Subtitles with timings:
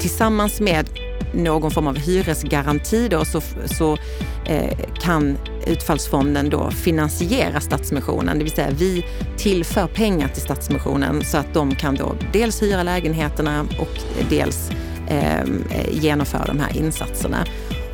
[0.00, 0.88] tillsammans med
[1.34, 3.98] någon form av hyresgaranti då, så, så
[4.46, 8.38] eh, kan utfallsfonden då finansiera Stadsmissionen.
[8.38, 12.82] Det vill säga vi tillför pengar till Stadsmissionen så att de kan då dels hyra
[12.82, 14.00] lägenheterna och
[14.30, 14.70] dels
[15.08, 15.44] eh,
[15.90, 17.46] genomföra de här insatserna.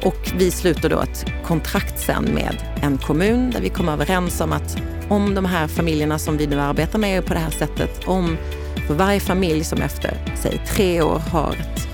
[0.04, 4.52] Och vi sluter då ett kontrakt sen med en kommun där vi kommer överens om
[4.52, 4.76] att
[5.08, 8.36] om de här familjerna som vi nu arbetar med på det här sättet, om
[8.86, 11.88] för varje familj som efter, säg tre år har ett,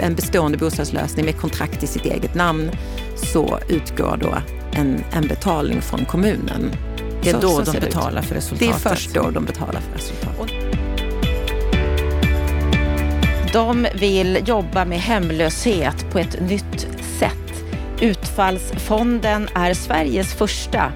[0.00, 2.70] en bestående bostadslösning med kontrakt i sitt eget namn,
[3.16, 4.34] så utgår då
[4.72, 6.70] en, en betalning från kommunen.
[7.22, 8.82] Det är så, då så de betalar för resultatet?
[8.82, 10.72] Det är först då de betalar för resultatet.
[13.52, 16.86] De vill jobba med hemlöshet på ett nytt
[17.18, 17.64] sätt.
[18.00, 20.92] Utfallsfonden är Sveriges första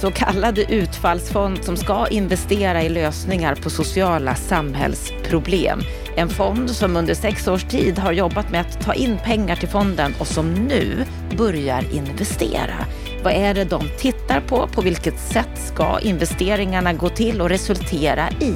[0.00, 5.80] så kallade utfallsfond som ska investera i lösningar på sociala samhällsproblem.
[6.16, 9.68] En fond som under sex års tid har jobbat med att ta in pengar till
[9.68, 11.04] fonden och som nu
[11.36, 12.84] börjar investera.
[13.22, 14.66] Vad är det de tittar på?
[14.66, 18.54] På vilket sätt ska investeringarna gå till och resultera i?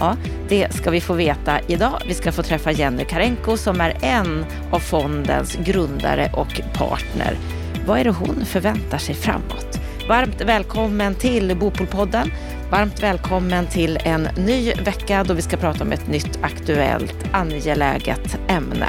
[0.00, 0.16] Ja,
[0.48, 2.02] det ska vi få veta idag.
[2.08, 7.38] Vi ska få träffa Jenny Karenko som är en av fondens grundare och partner.
[7.86, 9.83] Vad är det hon förväntar sig framåt?
[10.08, 12.30] Varmt välkommen till Bopolpodden.
[12.70, 18.38] Varmt välkommen till en ny vecka då vi ska prata om ett nytt aktuellt angeläget
[18.48, 18.86] ämne.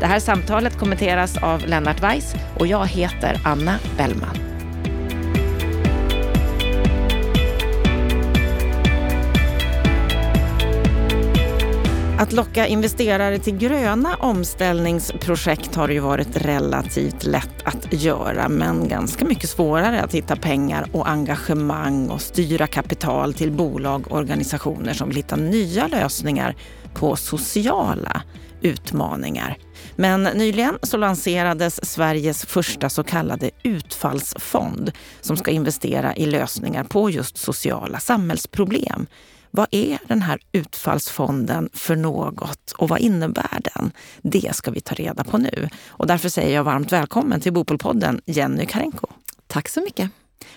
[0.00, 4.53] Det här samtalet kommenteras av Lennart Weiss och jag heter Anna Bellman.
[12.24, 19.24] Att locka investerare till gröna omställningsprojekt har ju varit relativt lätt att göra, men ganska
[19.24, 25.08] mycket svårare att hitta pengar och engagemang och styra kapital till bolag och organisationer som
[25.08, 26.56] vill hitta nya lösningar
[26.94, 28.22] på sociala
[28.60, 29.58] utmaningar.
[29.96, 37.10] Men nyligen så lanserades Sveriges första så kallade utfallsfond som ska investera i lösningar på
[37.10, 39.06] just sociala samhällsproblem.
[39.56, 43.92] Vad är den här utfallsfonden för något och vad innebär den?
[44.22, 45.68] Det ska vi ta reda på nu.
[45.86, 49.06] Och därför säger jag varmt välkommen till Bopolpodden Jenny Karenko.
[49.46, 50.10] Tack så mycket.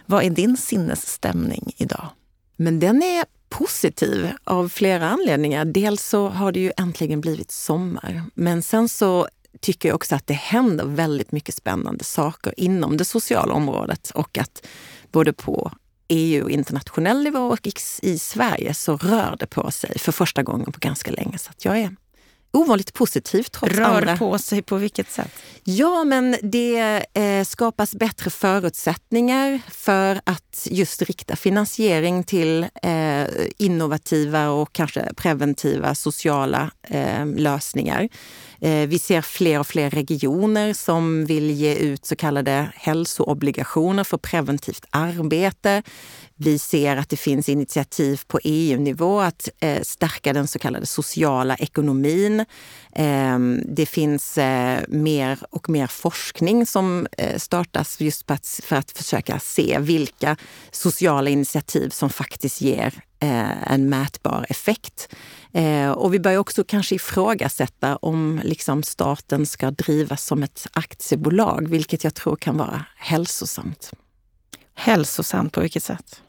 [0.05, 2.07] Vad är din sinnesstämning idag?
[2.55, 5.65] Men den är positiv av flera anledningar.
[5.65, 8.23] Dels så har det ju äntligen blivit sommar.
[8.33, 9.27] Men sen så
[9.61, 14.37] tycker jag också att det händer väldigt mycket spännande saker inom det sociala området och
[14.37, 14.67] att
[15.11, 15.71] både på
[16.09, 17.67] EU internationell nivå och
[18.01, 21.37] i Sverige så rör det på sig för första gången på ganska länge.
[21.37, 21.95] Så jag är
[22.51, 24.17] ovanligt positiv trots Rör andra.
[24.17, 25.31] på sig på vilket sätt?
[25.63, 33.25] Ja, men det eh, skapas bättre förutsättningar för att just rikta finansiering till eh,
[33.57, 38.09] innovativa och kanske preventiva sociala eh, lösningar.
[38.61, 44.17] Eh, vi ser fler och fler regioner som vill ge ut så kallade hälsoobligationer för
[44.17, 45.83] preventivt arbete.
[46.35, 51.55] Vi ser att det finns initiativ på EU-nivå att eh, stärka den så kallade sociala
[51.55, 52.45] ekonomin.
[52.95, 57.07] Ehm, det finns eh, mer och mer forskning som
[57.37, 60.37] startas just att, för att försöka se vilka
[60.71, 65.09] sociala initiativ som faktiskt ger eh, en mätbar effekt.
[65.53, 71.67] Eh, och vi börjar också kanske ifrågasätta om liksom staten ska drivas som ett aktiebolag,
[71.67, 73.91] vilket jag tror kan vara hälsosamt.
[74.75, 76.21] Hälsosamt på vilket sätt?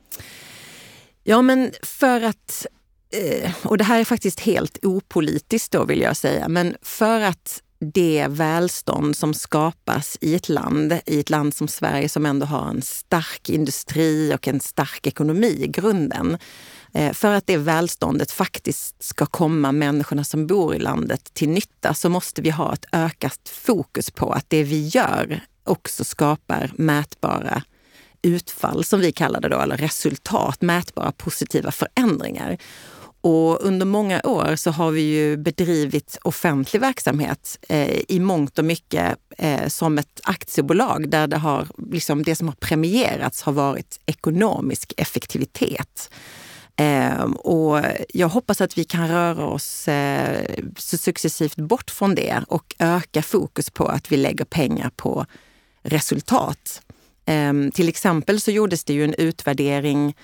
[1.24, 2.66] Ja, men för att,
[3.12, 7.62] eh, och det här är faktiskt helt opolitiskt då vill jag säga, men för att
[7.80, 12.68] det välstånd som skapas i ett land, i ett land som Sverige som ändå har
[12.68, 16.38] en stark industri och en stark ekonomi i grunden.
[16.94, 21.94] Eh, för att det välståndet faktiskt ska komma människorna som bor i landet till nytta
[21.94, 27.62] så måste vi ha ett ökat fokus på att det vi gör också skapar mätbara
[28.22, 32.58] utfall, som vi kallar det då, eller resultat, mätbara positiva förändringar.
[33.20, 38.64] Och under många år så har vi ju bedrivit offentlig verksamhet eh, i mångt och
[38.64, 44.00] mycket eh, som ett aktiebolag där det, har, liksom, det som har premierats har varit
[44.06, 46.10] ekonomisk effektivitet.
[46.76, 50.44] Eh, och jag hoppas att vi kan röra oss eh,
[50.76, 55.26] successivt bort från det och öka fokus på att vi lägger pengar på
[55.82, 56.82] resultat.
[57.26, 60.14] Eh, till exempel så gjordes det ju en utvärdering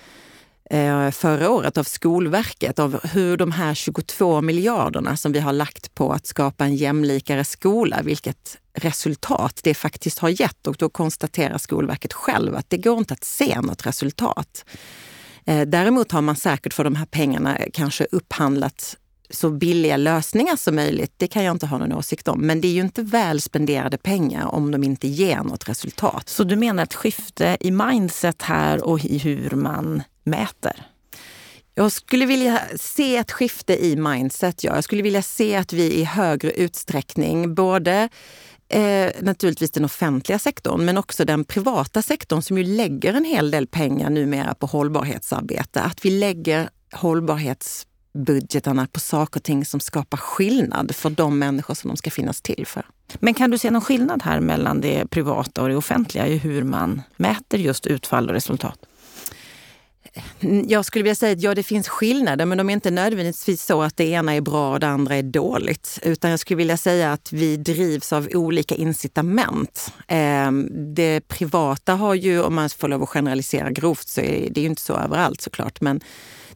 [0.70, 5.94] Eh, förra året av Skolverket av hur de här 22 miljarderna som vi har lagt
[5.94, 10.66] på att skapa en jämlikare skola, vilket resultat det faktiskt har gett.
[10.66, 14.64] Och då konstaterar Skolverket själv att det går inte att se något resultat.
[15.46, 18.96] Eh, däremot har man säkert för de här pengarna kanske upphandlat
[19.30, 22.40] så billiga lösningar som möjligt, det kan jag inte ha någon åsikt om.
[22.40, 26.28] Men det är ju inte väl spenderade pengar om de inte ger något resultat.
[26.28, 30.86] Så du menar ett skifte i mindset här och i hur man mäter?
[31.74, 34.64] Jag skulle vilja se ett skifte i mindset.
[34.64, 34.74] Ja.
[34.74, 38.08] Jag skulle vilja se att vi i högre utsträckning både
[38.68, 43.50] eh, naturligtvis den offentliga sektorn, men också den privata sektorn som ju lägger en hel
[43.50, 45.80] del pengar numera på hållbarhetsarbete.
[45.80, 46.68] Att vi lägger
[48.14, 52.40] hållbarhetsbudgetarna på saker och ting som skapar skillnad för de människor som de ska finnas
[52.40, 52.86] till för.
[53.20, 56.62] Men kan du se någon skillnad här mellan det privata och det offentliga i hur
[56.62, 58.78] man mäter just utfall och resultat?
[60.68, 63.82] Jag skulle vilja säga att ja, det finns skillnader, men de är inte nödvändigtvis så
[63.82, 65.98] att det ena är bra och det andra är dåligt.
[66.02, 69.92] Utan jag skulle vilja säga att vi drivs av olika incitament.
[70.08, 74.60] Ehm, det privata har ju, om man får lov att generalisera grovt, så är det
[74.60, 76.00] ju inte så överallt såklart, men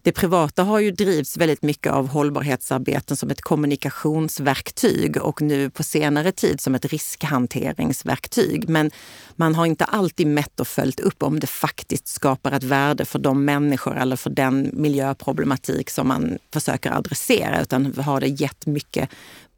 [0.09, 5.83] det privata har ju drivits väldigt mycket av hållbarhetsarbeten som ett kommunikationsverktyg och nu på
[5.83, 8.69] senare tid som ett riskhanteringsverktyg.
[8.69, 8.91] Men
[9.37, 13.19] man har inte alltid mätt och följt upp om det faktiskt skapar ett värde för
[13.19, 19.11] de människor eller för den miljöproblematik som man försöker adressera, utan har det gett mycket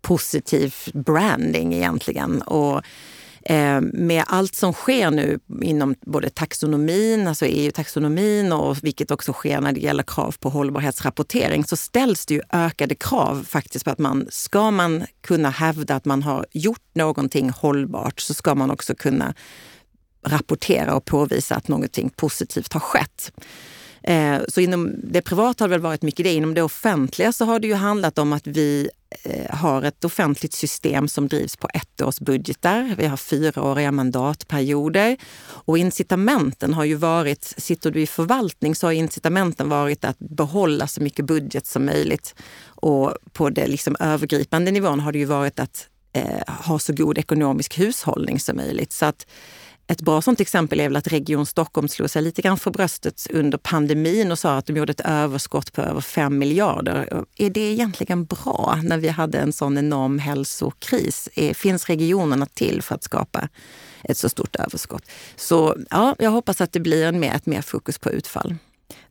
[0.02, 2.42] positiv branding egentligen.
[2.42, 2.82] Och
[3.44, 9.60] Eh, med allt som sker nu inom både taxonomin, alltså EU-taxonomin och vilket också sker
[9.60, 13.98] när det gäller krav på hållbarhetsrapportering så ställs det ju ökade krav faktiskt på att
[13.98, 18.94] man ska man kunna hävda att man har gjort någonting hållbart så ska man också
[18.94, 19.34] kunna
[20.26, 23.32] rapportera och påvisa att någonting positivt har skett.
[24.02, 26.32] Eh, så inom det privata har det väl varit mycket det.
[26.32, 28.90] Inom det offentliga så har det ju handlat om att vi
[29.22, 32.94] eh, har ett offentligt system som drivs på ettårsbudgetar.
[32.98, 35.16] Vi har fyraåriga mandatperioder.
[35.48, 40.86] Och incitamenten har ju varit, sitter du i förvaltning så har incitamenten varit att behålla
[40.86, 42.34] så mycket budget som möjligt.
[42.64, 47.18] Och på den liksom övergripande nivån har det ju varit att eh, ha så god
[47.18, 48.92] ekonomisk hushållning som möjligt.
[48.92, 49.26] Så att
[49.90, 53.26] ett bra sånt exempel är väl att Region Stockholm slog sig lite grann för bröstet
[53.30, 57.24] under pandemin och sa att de gjorde ett överskott på över 5 miljarder.
[57.36, 61.28] Är det egentligen bra när vi hade en sån enorm hälsokris?
[61.54, 63.48] Finns regionerna till för att skapa
[64.04, 65.04] ett så stort överskott?
[65.36, 68.54] Så ja, jag hoppas att det blir en mer, ett mer fokus på utfall.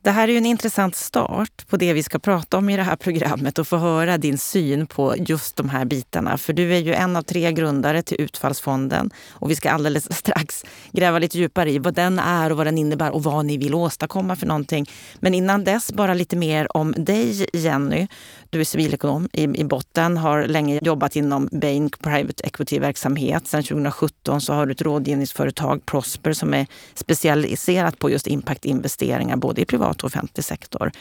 [0.02, 2.82] Det här är ju en intressant start på det vi ska prata om i det
[2.82, 6.38] här programmet och få höra din syn på just de här bitarna.
[6.38, 10.64] För du är ju en av tre grundare till Utfallsfonden och vi ska alldeles strax
[10.92, 13.74] gräva lite djupare i vad den är och vad den innebär och vad ni vill
[13.74, 14.86] åstadkomma för någonting.
[15.18, 18.06] Men innan dess bara lite mer om dig Jenny.
[18.50, 23.46] Du är civilekonom i, i botten, har länge jobbat inom Bain Private Equity-verksamhet.
[23.46, 29.62] Sedan 2017 så har du ett rådgivningsföretag, Prosper, som är specialiserat på just impactinvesteringar både
[29.62, 30.92] i privat och offentlig sektor.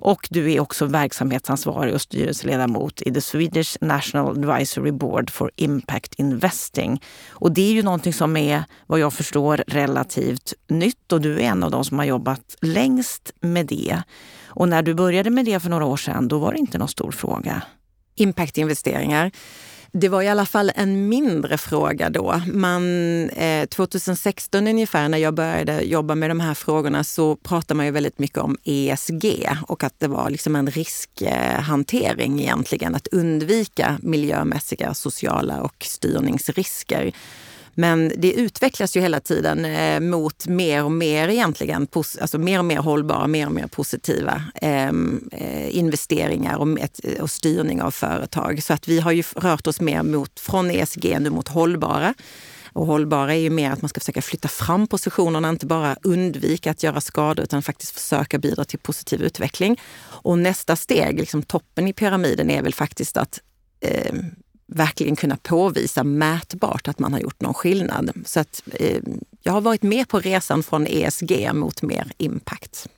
[0.00, 6.14] Och du är också verksamhetsansvarig och styrelseledamot i the Swedish National Advisory Board for Impact
[6.14, 7.02] Investing.
[7.28, 11.40] Och det är ju någonting som är, vad jag förstår, relativt nytt och du är
[11.40, 14.02] en av de som har jobbat längst med det.
[14.46, 16.88] Och när du började med det för några år sedan, då var det inte någon
[16.88, 17.62] stor fråga.
[18.14, 19.30] Impactinvesteringar.
[19.92, 22.42] Det var i alla fall en mindre fråga då.
[22.46, 22.84] Man,
[23.30, 27.92] eh, 2016 ungefär när jag började jobba med de här frågorna så pratade man ju
[27.92, 32.94] väldigt mycket om ESG och att det var liksom en riskhantering egentligen.
[32.94, 37.12] Att undvika miljömässiga, sociala och styrningsrisker.
[37.80, 42.64] Men det utvecklas ju hela tiden eh, mot mer och mer egentligen, alltså mer och
[42.64, 46.68] mer hållbara, mer och mer positiva ehm, eh, investeringar och,
[47.20, 48.62] och, styrning av företag.
[48.62, 52.14] Så att vi har ju rört oss mer mot, från ESG nu mot hållbara.
[52.72, 56.70] Och hållbara är ju mer att man ska försöka flytta fram positionerna, inte bara undvika
[56.70, 59.80] att göra skador utan faktiskt försöka bidra till positiv utveckling.
[60.02, 63.40] Och nästa steg, liksom toppen i pyramiden, är väl faktiskt att
[63.80, 64.14] eh,
[64.68, 68.10] verkligen kunna påvisa mätbart att man har gjort någon skillnad.
[68.24, 69.02] Så att, eh,
[69.42, 72.88] jag har varit med på resan från ESG mot mer impact.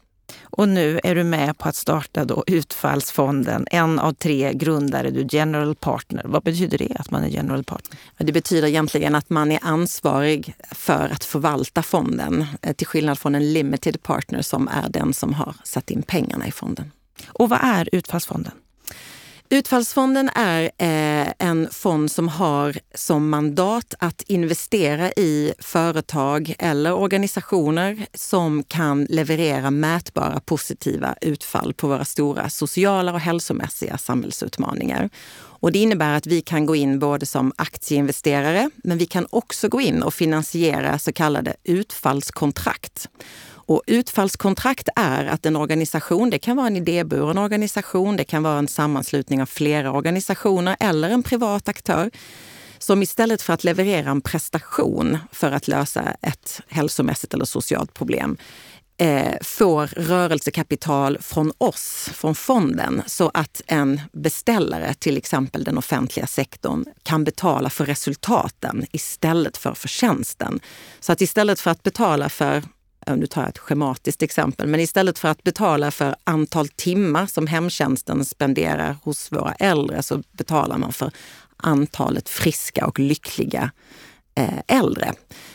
[0.43, 5.27] Och nu är du med på att starta då Utfallsfonden, en av tre grundare, du
[5.31, 6.23] general partner.
[6.25, 7.99] Vad betyder det att man är general partner?
[8.17, 13.35] Det betyder egentligen att man är ansvarig för att förvalta fonden, eh, till skillnad från
[13.35, 16.93] en limited partner som är den som har satt in pengarna i fonden.
[17.27, 18.53] Och vad är Utfallsfonden?
[19.53, 28.07] Utfallsfonden är eh, en fond som har som mandat att investera i företag eller organisationer
[28.15, 35.11] som kan leverera mätbara positiva utfall på våra stora sociala och hälsomässiga samhällsutmaningar.
[35.37, 39.69] Och det innebär att vi kan gå in både som aktieinvesterare, men vi kan också
[39.69, 43.09] gå in och finansiera så kallade utfallskontrakt.
[43.71, 48.59] Och utfallskontrakt är att en organisation, det kan vara en idéburen organisation, det kan vara
[48.59, 52.11] en sammanslutning av flera organisationer eller en privat aktör,
[52.79, 58.37] som istället för att leverera en prestation för att lösa ett hälsomässigt eller socialt problem
[58.97, 66.27] eh, får rörelsekapital från oss, från fonden, så att en beställare, till exempel den offentliga
[66.27, 70.61] sektorn, kan betala för resultaten istället för förtjänsten.
[71.01, 72.63] Så att istället för att betala för
[73.07, 77.47] nu tar jag ett schematiskt exempel, men istället för att betala för antal timmar som
[77.47, 81.11] hemtjänsten spenderar hos våra äldre så betalar man för
[81.57, 83.71] antalet friska och lyckliga
[84.35, 85.13] eh, äldre.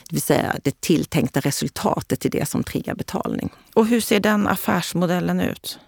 [0.10, 3.50] Det vill säga det tilltänkta resultatet i det som triggar betalning.
[3.74, 5.80] Och hur ser den affärsmodellen ut?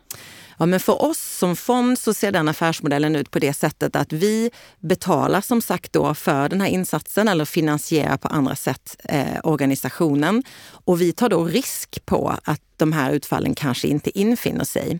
[0.60, 4.14] Ja, men för oss som fond så ser den affärsmodellen ut på det sättet att
[4.14, 9.40] vi betalar som sagt då för den här insatsen eller finansierar på andra sätt eh,
[9.44, 10.44] organisationen.
[10.70, 15.00] Och vi tar då risk på att de här utfallen kanske inte infinner sig.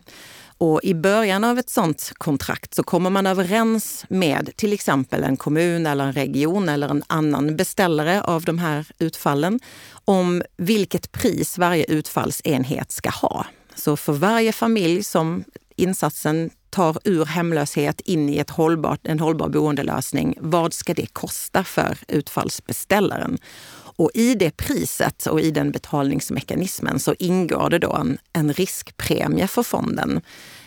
[0.60, 5.36] Och i början av ett sånt kontrakt så kommer man överens med till exempel en
[5.36, 9.60] kommun eller en region eller en annan beställare av de här utfallen
[10.04, 13.46] om vilket pris varje utfallsenhet ska ha.
[13.78, 15.44] Så för varje familj som
[15.76, 21.64] insatsen tar ur hemlöshet in i ett hållbart, en hållbar boendelösning, vad ska det kosta
[21.64, 23.38] för utfallsbeställaren?
[23.72, 29.46] Och i det priset och i den betalningsmekanismen så ingår det då en, en riskpremie
[29.46, 30.20] för fonden.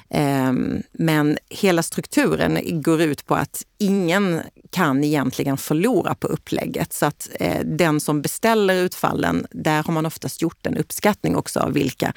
[0.09, 6.93] Ehm, men hela strukturen går ut på att ingen kan egentligen förlora på upplägget.
[6.93, 11.59] Så att eh, den som beställer utfallen, där har man oftast gjort en uppskattning också
[11.59, 12.13] av vilka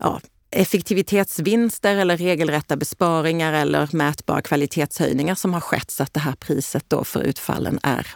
[0.00, 6.32] ja, effektivitetsvinster eller regelrätta besparingar eller mätbara kvalitetshöjningar som har skett så att det här
[6.32, 8.06] priset då för utfallen är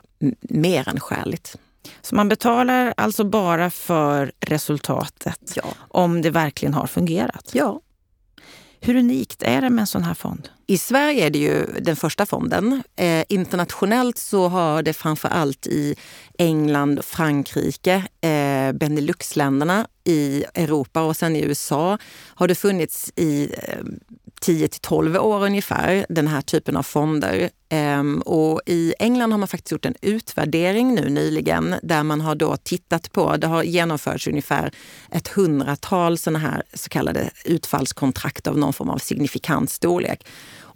[0.40, 1.56] mer än skäligt.
[2.02, 5.64] Så man betalar alltså bara för resultatet ja.
[5.88, 7.50] om det verkligen har fungerat?
[7.52, 7.80] Ja.
[8.86, 10.48] Hur unikt är det med en sån här fond?
[10.66, 12.82] I Sverige är det ju den första fonden.
[12.96, 15.96] Eh, internationellt så har det framför allt i
[16.38, 23.78] England, Frankrike, eh, Beneluxländerna, i Europa och sen i USA har det funnits i eh,
[24.44, 27.50] 10 till 12 år ungefär, den här typen av fonder.
[27.68, 32.34] Ehm, och I England har man faktiskt gjort en utvärdering nu nyligen där man har
[32.34, 34.70] då tittat på, det har genomförts ungefär
[35.10, 40.26] ett hundratal sådana här så kallade utfallskontrakt av någon form av signifikant storlek.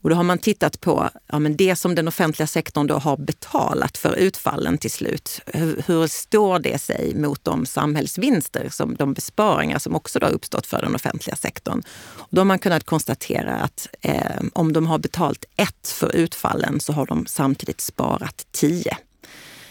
[0.02, 3.16] Och då har man tittat på ja, men det som den offentliga sektorn då har
[3.16, 5.40] betalat för utfallen till slut.
[5.46, 10.66] Hur, hur står det sig mot de samhällsvinster, som de besparingar som också har uppstått
[10.66, 11.82] för den offentliga sektorn?
[12.16, 16.80] Och då har man kunnat konstatera att eh, om de har betalt ett för utfallen
[16.80, 18.96] så har de samtidigt sparat tio.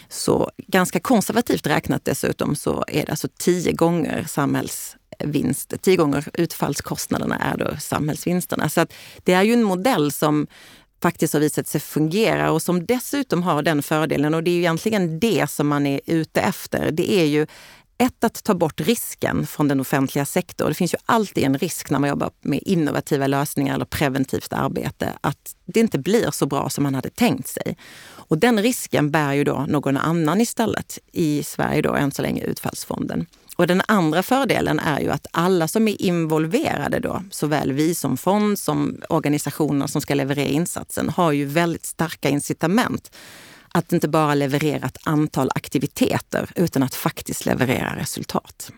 [0.08, 6.28] Så ganska konservativt räknat dessutom så är det alltså tio gånger samhälls vinst, tio gånger
[6.34, 8.68] utfallskostnaderna är då samhällsvinsterna.
[8.68, 8.92] Så att
[9.24, 10.46] det är ju en modell som
[11.02, 14.58] faktiskt har visat sig fungera och som dessutom har den fördelen, och det är ju
[14.58, 17.46] egentligen det som man är ute efter, det är ju
[17.98, 20.68] ett, att ta bort risken från den offentliga sektorn.
[20.68, 25.12] Det finns ju alltid en risk när man jobbar med innovativa lösningar eller preventivt arbete,
[25.20, 27.76] att det inte blir så bra som man hade tänkt sig.
[28.06, 30.98] Och den risken bär ju då någon annan istället.
[31.12, 33.26] I Sverige då än så länge Utfallsfonden.
[33.58, 38.16] Och den andra fördelen är ju att alla som är involverade då, såväl vi som
[38.16, 43.10] fond som organisationer som ska leverera insatsen, har ju väldigt starka incitament
[43.68, 48.72] att inte bara leverera ett antal aktiviteter utan att faktiskt leverera resultat.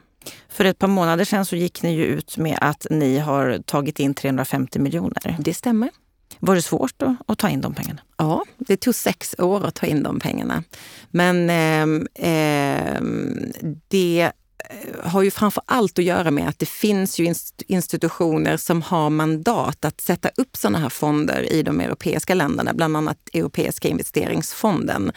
[0.48, 3.98] För ett par månader sedan så gick ni ju ut med att ni har tagit
[3.98, 5.36] in 350 miljoner.
[5.38, 5.90] Det stämmer.
[6.38, 8.00] Var det svårt då, att ta in de pengarna?
[8.16, 10.64] Ja, det tog sex år att ta in de pengarna.
[11.10, 13.02] Men eh, eh,
[13.88, 14.32] det
[14.64, 17.34] Eh, har ju framför allt att göra med att det finns ju
[17.66, 22.96] institutioner som har mandat att sätta upp sådana här fonder i de europeiska länderna, bland
[22.96, 25.12] annat Europeiska investeringsfonden.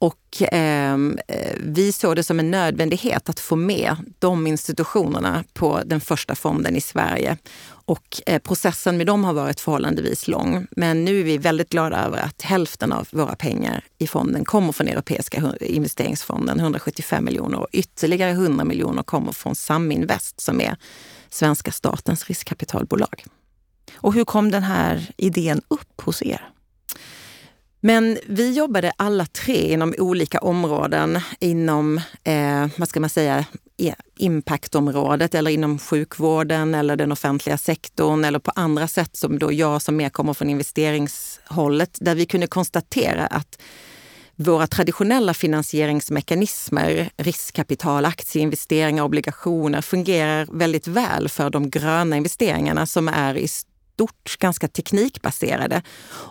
[0.00, 5.80] Och ehm, eh, vi såg det som en nödvändighet att få med de institutionerna på
[5.86, 7.36] den första fonden i Sverige.
[7.68, 10.66] Och eh, processen med dem har varit förhållandevis lång.
[10.70, 14.72] Men nu är vi väldigt glada över att hälften av våra pengar i fonden kommer
[14.72, 17.58] från Europeiska investeringsfonden, 175 miljoner.
[17.58, 20.76] Och ytterligare 100 miljoner kommer från Saminvest som är
[21.30, 23.24] svenska statens riskkapitalbolag.
[23.94, 26.49] Och hur kom den här idén upp hos er?
[27.80, 33.44] Men vi jobbade alla tre inom olika områden inom, eh, vad ska man säga,
[34.18, 39.82] impactområdet eller inom sjukvården eller den offentliga sektorn eller på andra sätt som då jag
[39.82, 43.58] som mer kommer från investeringshållet där vi kunde konstatera att
[44.36, 53.36] våra traditionella finansieringsmekanismer, riskkapital, aktieinvesteringar, obligationer fungerar väldigt väl för de gröna investeringarna som är
[53.36, 53.48] i
[54.00, 55.82] stort ganska teknikbaserade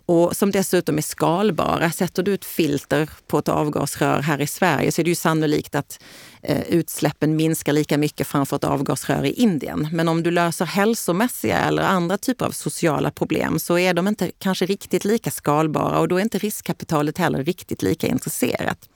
[0.06, 1.92] och som dessutom är skalbara.
[1.92, 5.76] Sätter du ett filter på ett avgasrör här i Sverige så är det ju sannolikt
[5.76, 6.00] att
[6.42, 9.88] eh, utsläppen minskar lika mycket framför ett avgasrör i Indien.
[9.92, 14.32] Men om du löser hälsomässiga eller andra typer av sociala problem så är de inte
[14.40, 18.90] kanske riktigt lika skalbara och då är inte riskkapitalet heller riktigt lika intresserat.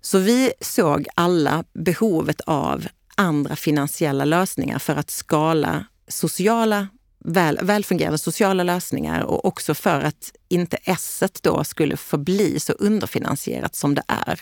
[0.00, 6.88] Så vi såg alla behovet av andra finansiella lösningar för att skala sociala
[7.28, 13.74] väl, välfungerande sociala lösningar och också för att inte S då skulle förbli så underfinansierat
[13.74, 14.40] som det är.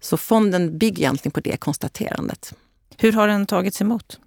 [0.00, 2.54] Så fonden bygger egentligen på det konstaterandet.
[2.96, 4.18] Hur har den tagits emot?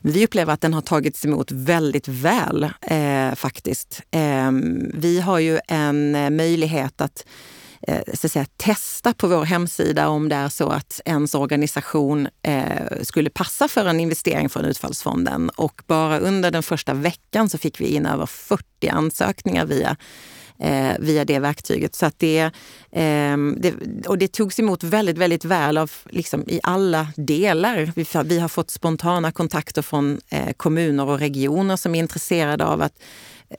[0.00, 4.02] Vi upplever att den har tagits emot väldigt väl eh, faktiskt.
[4.10, 4.50] Eh,
[4.94, 7.26] vi har ju en eh, möjlighet att
[7.82, 12.28] Eh, så att säga, testa på vår hemsida om det är så att ens organisation
[12.42, 15.50] eh, skulle passa för en investering från Utfallsfonden.
[15.50, 19.96] Och bara under den första veckan så fick vi in över 40 ansökningar via
[20.58, 21.94] eh, via det verktyget.
[21.94, 22.40] Så att det,
[22.90, 23.74] eh, det,
[24.06, 27.92] och det togs emot väldigt, väldigt väl av, liksom, i alla delar.
[27.96, 32.82] Vi, vi har fått spontana kontakter från eh, kommuner och regioner som är intresserade av
[32.82, 33.02] att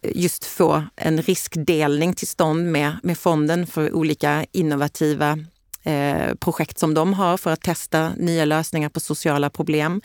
[0.03, 5.39] just få en riskdelning till stånd med, med fonden för olika innovativa
[5.83, 10.01] eh, projekt som de har för att testa nya lösningar på sociala problem.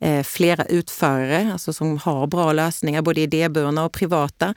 [0.00, 4.54] Eh, flera utförare alltså som har bra lösningar, både idéburna och privata.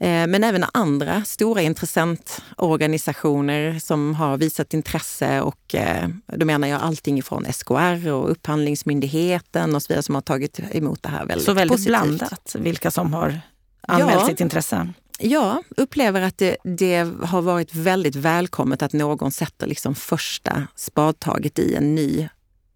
[0.00, 6.82] Eh, men även andra stora intressentorganisationer som har visat intresse och eh, då menar jag
[6.82, 11.46] allting ifrån SKR och Upphandlingsmyndigheten och så vidare som har tagit emot det här väldigt
[11.46, 11.88] Så väldigt positivt.
[11.90, 13.40] blandat vilka som har
[13.88, 14.26] anmält ja.
[14.26, 14.88] sitt intresse?
[15.18, 21.58] Ja, upplever att det, det, har varit väldigt välkommet att någon sätter liksom första spadtaget
[21.58, 22.28] i en ny,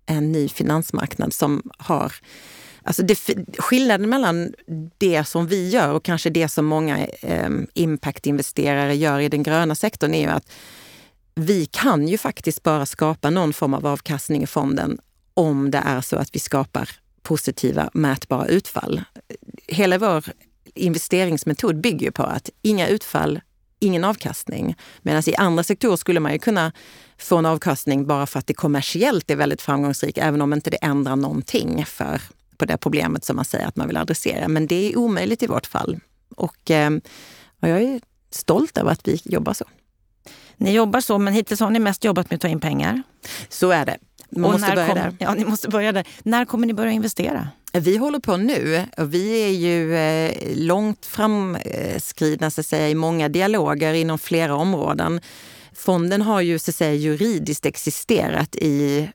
[0.06, 2.12] en ny finansmarknad som har
[2.84, 3.18] Alltså det,
[3.58, 4.52] skillnaden mellan
[4.98, 9.74] det som vi gör och kanske det som många eh, impactinvesterare gör i den gröna
[9.74, 10.52] sektorn är ju att
[11.34, 14.98] vi kan ju faktiskt bara skapa någon form av avkastning i fonden
[15.34, 16.90] om det är så att vi skapar
[17.22, 19.02] positiva mätbara utfall.
[19.66, 20.24] Hela vår
[20.74, 23.40] investeringsmetod bygger på att inga utfall,
[23.78, 24.76] ingen avkastning.
[25.02, 26.72] Medan i andra sektorer skulle man ju kunna
[27.18, 30.76] få en avkastning bara för att det kommersiellt är väldigt framgångsrikt, även om inte det
[30.76, 32.20] ändrar någonting för,
[32.56, 34.48] på det problemet som man säger att man vill adressera.
[34.48, 36.00] Men det är omöjligt i vårt fall.
[36.36, 36.90] Och, eh,
[37.60, 39.64] och jag är stolt över att vi jobbar så.
[40.56, 43.02] Ni jobbar så, men hittills har ni mest jobbat med att ta in pengar.
[43.48, 43.98] Så är det.
[44.30, 45.16] Man och måste börja kom, där.
[45.18, 46.08] Ja, ni måste börja där.
[46.22, 47.48] När kommer ni börja investera?
[47.72, 48.86] Vi håller på nu.
[48.96, 55.20] Vi är ju eh, långt framskridna så att säga, i många dialoger inom flera områden.
[55.74, 59.08] Fonden har ju så att säga, juridiskt existerat i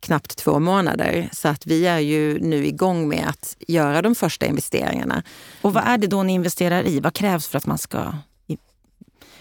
[0.00, 1.28] knappt två månader.
[1.32, 5.22] Så att vi är ju nu igång med att göra de första investeringarna.
[5.62, 7.00] Och vad är det då ni investerar i?
[7.00, 8.12] Vad krävs för att man ska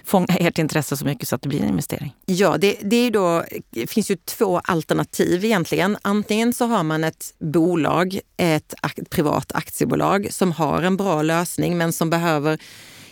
[0.08, 2.15] fånga ert intresse så mycket så att det blir en investering?
[2.26, 5.98] Ja, det, det, är då, det finns ju två alternativ egentligen.
[6.02, 8.74] Antingen så har man ett bolag, ett
[9.10, 12.60] privat aktiebolag som har en bra lösning men som behöver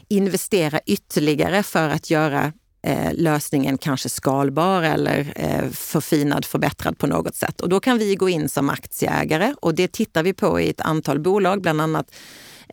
[0.08, 2.54] investera ytterligare för att göra
[2.88, 7.62] eh, lösningen kanske skalbar eller eh, förfinad, förbättrad på något sätt.
[7.62, 10.82] Och då kan vi gå in som aktieägare och det tittar vi på i ett
[10.82, 12.12] antal bolag, bland annat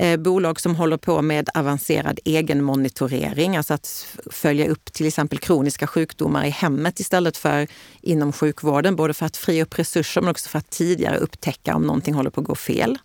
[0.02, 5.86] eh, bolag som håller på med avancerad egenmonitorering, alltså att följa upp till exempel kroniska
[5.86, 7.66] sjukdomar i hemmet istället för
[8.00, 11.82] inom sjukvården, både för att fria upp resurser men också för att tidigare upptäcka om
[11.82, 12.98] någonting håller på att gå fel.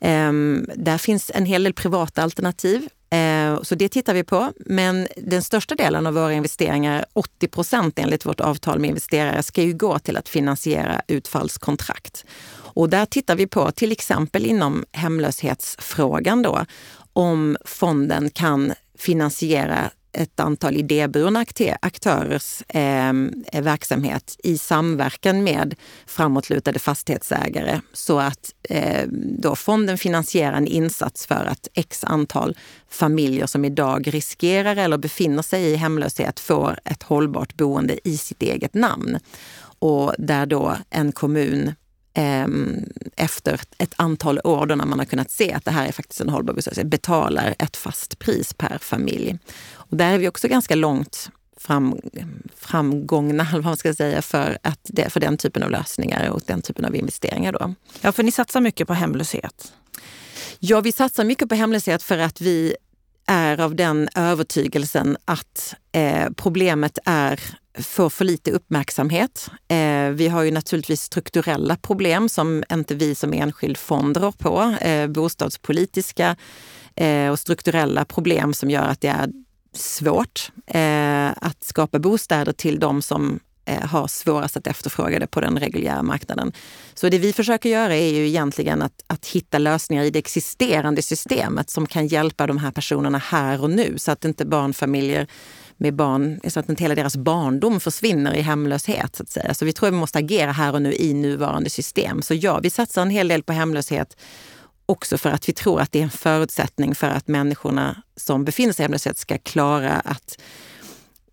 [0.00, 0.32] Eh,
[0.76, 2.88] där finns en hel del privata alternativ.
[3.12, 4.52] Eh, så det tittar vi på.
[4.66, 9.62] Men den största delen av våra investeringar, 80 procent enligt vårt avtal med investerare, ska
[9.62, 12.24] ju gå till att finansiera utfallskontrakt.
[12.54, 16.64] Och där tittar vi på, till exempel inom hemlöshetsfrågan då,
[17.12, 21.44] om fonden kan finansiera ett antal idéburna
[21.80, 25.74] aktörers eh, verksamhet i samverkan med
[26.06, 32.56] framåtlutade fastighetsägare så att eh, då fonden finansierar en insats för att x antal
[32.88, 38.42] familjer som idag riskerar eller befinner sig i hemlöshet får ett hållbart boende i sitt
[38.42, 39.18] eget namn.
[39.78, 41.74] Och där då en kommun
[43.16, 46.20] efter ett antal år då när man har kunnat se att det här är faktiskt
[46.20, 49.38] en hållbar bostadsrätt, betalar ett fast pris per familj.
[49.72, 52.00] Och där är vi också ganska långt fram,
[52.56, 56.62] framgångna, vad man ska säga, för, att det, för den typen av lösningar och den
[56.62, 57.52] typen av investeringar.
[57.52, 57.74] Då.
[58.00, 59.72] Ja, för ni satsar mycket på hemlöshet.
[60.58, 62.76] Ja, vi satsar mycket på hemlöshet för att vi
[63.26, 67.40] är av den övertygelsen att eh, problemet är
[67.78, 69.50] får för lite uppmärksamhet.
[69.68, 74.76] Eh, vi har ju naturligtvis strukturella problem som inte vi som enskild fond rår på.
[74.80, 76.36] Eh, bostadspolitiska
[76.96, 79.30] eh, och strukturella problem som gör att det är
[79.74, 85.40] svårt eh, att skapa bostäder till de som eh, har svårast att efterfråga det på
[85.40, 86.52] den reguljära marknaden.
[86.94, 91.02] Så det vi försöker göra är ju egentligen att, att hitta lösningar i det existerande
[91.02, 95.26] systemet som kan hjälpa de här personerna här och nu så att inte barnfamiljer
[95.82, 99.16] med barn, så att inte hela deras barndom försvinner i hemlöshet.
[99.16, 99.54] Så att säga.
[99.54, 102.22] Så vi tror att vi måste agera här och nu i nuvarande system.
[102.22, 104.16] Så ja, vi satsar en hel del på hemlöshet
[104.86, 108.72] också för att vi tror att det är en förutsättning för att människorna som befinner
[108.72, 110.38] sig i hemlöshet ska klara att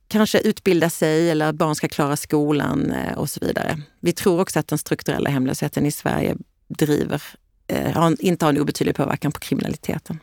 [0.08, 3.82] kanske utbilda sig eller att barn ska klara skolan eh, och så vidare.
[4.00, 6.36] Vi tror också att den strukturella hemlösheten i Sverige
[6.68, 7.24] driver,
[7.68, 10.20] eh, inte har en obetydlig påverkan på kriminaliteten.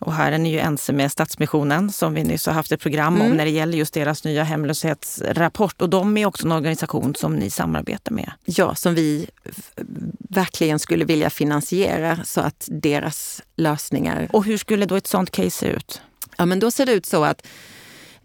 [0.00, 3.14] Och här är ni ju ense med Stadsmissionen som vi nyss har haft ett program
[3.14, 3.26] mm.
[3.26, 5.82] om när det gäller just deras nya hemlöshetsrapport.
[5.82, 8.32] Och de är också en organisation som ni samarbetar med.
[8.44, 9.26] Ja, som vi
[10.18, 14.28] verkligen skulle vilja finansiera så att deras lösningar...
[14.32, 16.02] Och hur skulle då ett sånt case se ut?
[16.38, 17.46] Ja, men då ser det ut så att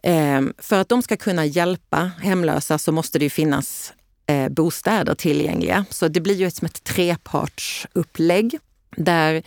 [0.04, 3.94] eh, för att de ska kunna hjälpa hemlösa så måste det ju finnas
[4.28, 5.86] eh, bostäder tillgängliga.
[5.90, 8.60] Så det blir ju som ett trepartsupplägg
[8.98, 9.44] där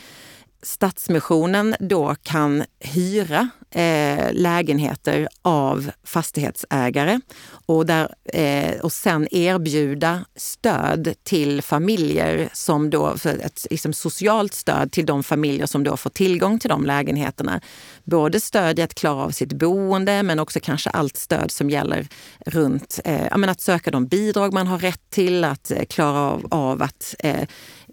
[0.62, 7.20] Stadsmissionen då kan hyra eh, lägenheter av fastighetsägare
[7.66, 14.92] och, där, eh, och sen erbjuda stöd till familjer som då, ett liksom socialt stöd
[14.92, 17.60] till de familjer som då får tillgång till de lägenheterna.
[18.04, 22.08] Både stöd i att klara av sitt boende men också kanske allt stöd som gäller
[22.46, 26.82] runt eh, att söka de bidrag man har rätt till, att eh, klara av, av
[26.82, 27.48] att eh,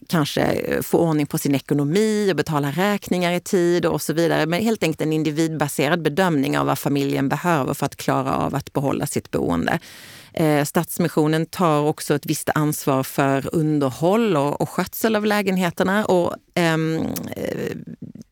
[0.07, 4.45] kanske eh, få ordning på sin ekonomi och betala räkningar i tid och så vidare.
[4.45, 8.73] Men helt enkelt en individbaserad bedömning av vad familjen behöver för att klara av att
[8.73, 9.79] behålla sitt boende.
[10.33, 16.35] Eh, Stadsmissionen tar också ett visst ansvar för underhåll och, och skötsel av lägenheterna och
[16.55, 16.97] ehm,
[17.35, 17.77] eh,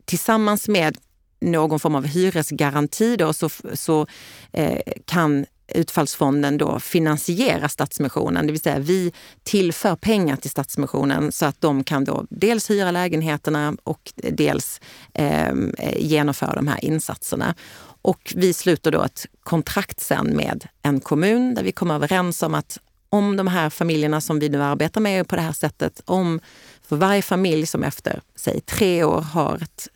[0.05, 0.97] tillsammans med
[1.41, 4.07] någon form av hyresgaranti då, så, så
[4.51, 8.45] eh, kan Utfallsfonden då finansierar Stadsmissionen.
[8.47, 12.91] Det vill säga vi tillför pengar till Stadsmissionen så att de kan då dels hyra
[12.91, 14.81] lägenheterna och dels
[15.13, 15.53] eh,
[15.97, 17.55] genomföra de här insatserna.
[18.01, 22.53] Och vi sluter då ett kontrakt sen med en kommun där vi kommer överens om
[22.53, 26.39] att om de här familjerna som vi nu arbetar med på det här sättet, om
[26.81, 29.87] för varje familj som efter, säg tre år har ett,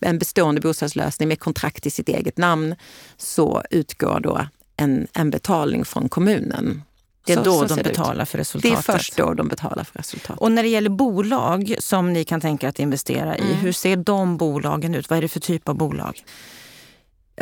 [0.00, 2.74] en bestående bostadslösning med kontrakt i sitt eget namn,
[3.16, 4.46] så utgår då
[4.80, 6.82] en, en betalning från kommunen.
[7.26, 8.84] Det är så, då så de betalar för resultatet?
[8.84, 10.40] Det är först då de betalar för resultatet.
[10.40, 13.54] Och när det gäller bolag som ni kan tänka att investera i, mm.
[13.54, 15.10] hur ser de bolagen ut?
[15.10, 16.24] Vad är det för typ av bolag?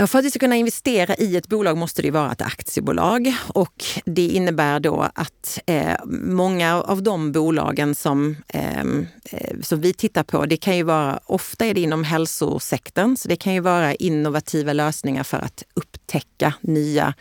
[0.06, 3.84] För att vi ska kunna investera i ett bolag måste det vara ett aktiebolag och
[4.04, 10.22] det innebär då att eh, många av de bolagen som, ehm, eh, som vi tittar
[10.22, 13.94] på, det kan ju vara, ofta är det inom hälsosektorn, så det kan ju vara
[13.94, 15.62] innovativa lösningar för att
[16.08, 17.14] upptäcka nya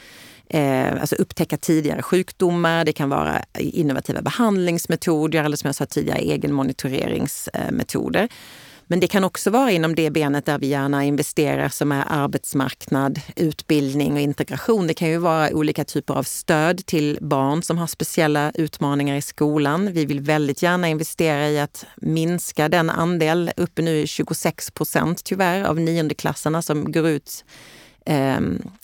[0.50, 6.19] Eh, alltså upptäcka tidigare sjukdomar, det kan vara innovativa behandlingsmetoder eller som jag sa tidigare
[6.19, 8.21] egenmonitoreringsmetoder.
[8.21, 8.28] Eh,
[8.89, 13.19] men det kan också vara inom det benet där vi gärna investerar som är arbetsmarknad,
[13.36, 14.88] utbildning och integration.
[14.88, 19.21] Det kan ju vara olika typer av stöd till barn som har speciella utmaningar i
[19.21, 19.93] skolan.
[19.93, 25.23] Vi vill väldigt gärna investera i att minska den andel, uppe nu i 26 procent
[25.23, 27.43] tyvärr, av niondeklassarna som går ut
[28.08, 28.39] eh,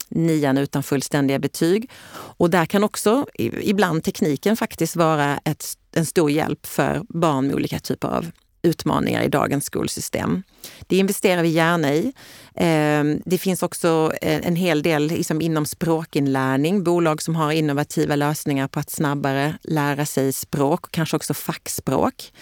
[0.09, 1.89] nian utan fullständiga betyg.
[2.13, 3.25] Och där kan också
[3.61, 8.31] ibland tekniken faktiskt vara ett, en stor hjälp för barn med olika typer av
[8.61, 10.43] utmaningar i dagens skolsystem.
[10.87, 12.13] Det investerar vi gärna i.
[12.55, 18.15] Eh, det finns också eh, en hel del liksom inom språkinlärning, bolag som har innovativa
[18.15, 22.33] lösningar på att snabbare lära sig språk, kanske också fackspråk.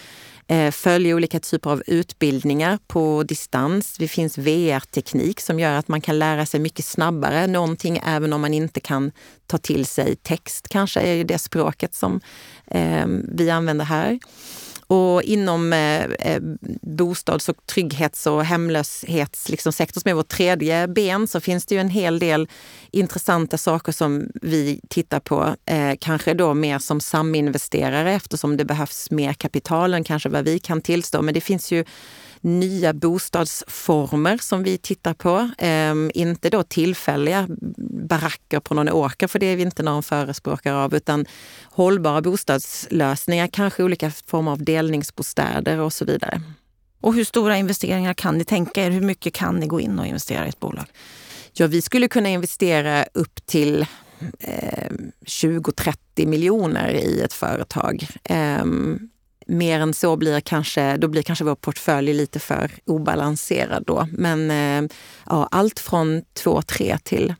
[0.48, 3.96] Eh, följer följa olika typer av utbildningar på distans.
[3.98, 8.40] Det finns VR-teknik som gör att man kan lära sig mycket snabbare någonting även om
[8.40, 9.12] man inte kan
[9.46, 10.68] ta till sig text.
[10.68, 12.20] Kanske är det språket som
[12.66, 14.18] eh, vi använder här.
[14.92, 16.42] Och inom eh, eh,
[16.82, 21.80] bostads och trygghets och hemlöshetssektorn liksom, som är vårt tredje ben så finns det ju
[21.80, 22.48] en hel del
[22.90, 25.54] intressanta saker som vi tittar på.
[25.66, 30.58] Eh, kanske då mer som saminvesterare eftersom det behövs mer kapital än kanske vad vi
[30.58, 31.22] kan tillstå.
[31.22, 31.84] Men det finns ju
[32.42, 35.50] nya bostadsformer som vi tittar på.
[35.58, 37.46] Eh, inte då tillfälliga
[38.08, 41.26] baracker på någon åker, för det är vi inte någon förespråkare av, utan
[41.64, 46.42] hållbara bostadslösningar, kanske olika former av delningsbostäder och så vidare.
[47.00, 48.90] Och hur stora investeringar kan ni tänka er?
[48.90, 50.86] Hur mycket kan ni gå in och investera i ett bolag?
[51.52, 53.86] Ja, vi skulle kunna investera upp till
[54.38, 54.90] eh,
[55.26, 58.06] 20-30 miljoner i ett företag.
[59.52, 64.08] Mer än så blir kanske, då blir kanske vår portfölj lite för obalanserad då.
[64.12, 64.90] Men eh,
[65.26, 67.34] ja, allt från 2-3 till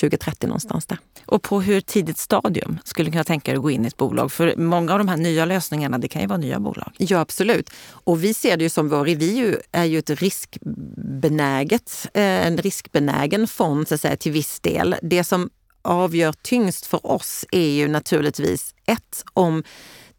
[0.00, 0.98] 2030 någonstans där.
[1.26, 3.96] Och på hur tidigt stadium skulle du kunna tänka dig att gå in i ett
[3.96, 4.32] bolag?
[4.32, 6.92] För många av de här nya lösningarna, det kan ju vara nya bolag.
[6.96, 7.70] Ja, absolut.
[7.90, 13.46] Och vi ser det ju som vår, vi är ju ett riskbenäget, eh, en riskbenägen
[13.46, 14.96] fond så att säga, till viss del.
[15.02, 15.50] Det som
[15.82, 19.62] avgör tyngst för oss är ju naturligtvis ett, om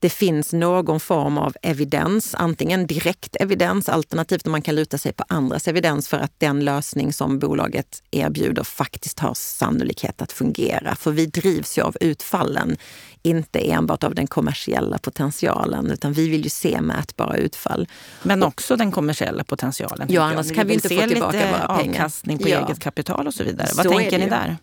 [0.01, 5.13] det finns någon form av evidens, antingen direkt evidens alternativt om man kan luta sig
[5.13, 10.95] på andras evidens för att den lösning som bolaget erbjuder faktiskt har sannolikhet att fungera.
[10.95, 12.77] För vi drivs ju av utfallen,
[13.23, 17.87] inte enbart av den kommersiella potentialen, utan vi vill ju se mätbara utfall.
[18.23, 20.07] Men också den kommersiella potentialen?
[20.11, 21.93] Ja, annars kan vi inte få tillbaka våra pengar.
[21.93, 22.65] avkastning på ja.
[22.65, 23.69] eget kapital och så vidare.
[23.75, 24.57] Vad så tänker ni där?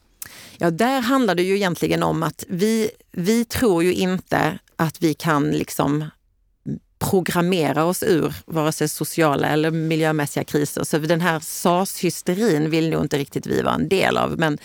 [0.56, 5.14] Ja, där handlar det ju egentligen om att vi, vi tror ju inte att vi
[5.14, 6.04] kan liksom
[6.98, 10.84] programmera oss ur vare sig sociala eller miljömässiga kriser.
[10.84, 14.38] Så den här SAS-hysterin vill nog inte riktigt vi vara en del av.
[14.38, 14.58] Men,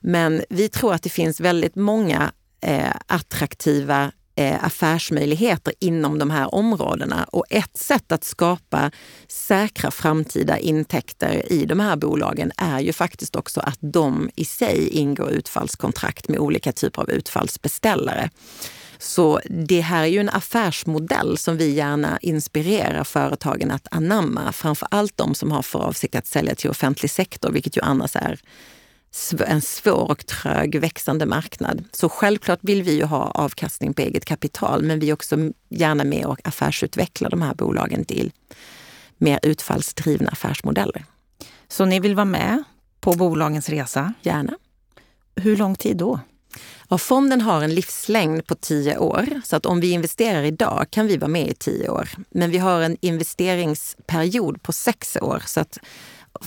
[0.00, 6.54] men vi tror att det finns väldigt många eh, attraktiva eh, affärsmöjligheter inom de här
[6.54, 7.24] områdena.
[7.24, 8.90] Och ett sätt att skapa
[9.28, 14.88] säkra framtida intäkter i de här bolagen är ju faktiskt också att de i sig
[14.88, 18.30] ingår utfallskontrakt med olika typer av utfallsbeställare.
[19.02, 24.52] Så det här är ju en affärsmodell som vi gärna inspirerar företagen att anamma.
[24.52, 28.16] Framför allt de som har för avsikt att sälja till offentlig sektor, vilket ju annars
[28.16, 28.40] är
[29.46, 31.84] en svår och trög växande marknad.
[31.92, 35.36] Så självklart vill vi ju ha avkastning på eget kapital, men vi är också
[35.68, 38.32] gärna med och affärsutvecklar de här bolagen till
[39.18, 41.04] mer utfallsdrivna affärsmodeller.
[41.68, 42.64] Så ni vill vara med
[43.00, 44.14] på bolagens resa?
[44.22, 44.52] Gärna.
[45.36, 46.20] Hur lång tid då?
[46.88, 51.06] Ja, fonden har en livslängd på tio år, så att om vi investerar idag kan
[51.06, 52.08] vi vara med i tio år.
[52.30, 55.78] Men vi har en investeringsperiod på sex år, så att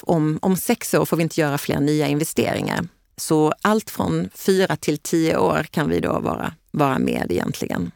[0.02, 2.88] om, om sex år får vi inte göra fler nya investeringar.
[3.18, 7.91] Så allt från fyra till tio år kan vi då vara, vara med egentligen.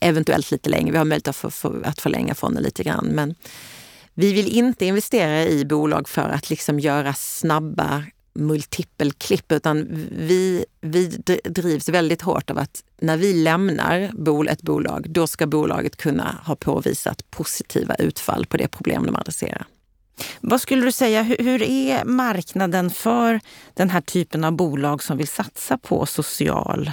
[0.00, 0.92] Eventuellt lite längre.
[0.92, 3.06] Vi har möjlighet att, för, för, att förlänga fonden lite grann.
[3.06, 3.34] Men
[4.14, 11.06] vi vill inte investera i bolag för att liksom göra snabba multipelklipp utan vi, vi
[11.44, 16.38] drivs väldigt hårt av att när vi lämnar bol, ett bolag, då ska bolaget kunna
[16.46, 19.66] ha påvisat positiva utfall på det problem de adresserar.
[20.40, 23.40] Vad skulle du säga, hur är marknaden för
[23.74, 26.90] den här typen av bolag som vill satsa på social,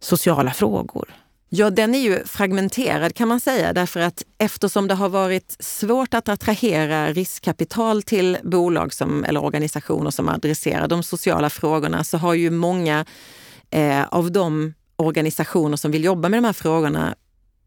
[0.00, 1.14] sociala frågor?
[1.48, 6.14] Ja, den är ju fragmenterad kan man säga därför att eftersom det har varit svårt
[6.14, 12.34] att attrahera riskkapital till bolag som, eller organisationer som adresserar de sociala frågorna så har
[12.34, 13.04] ju många
[13.70, 17.14] eh, av de organisationer som vill jobba med de här frågorna